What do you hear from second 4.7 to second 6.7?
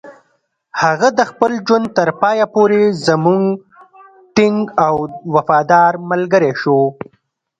او وفادار ملګری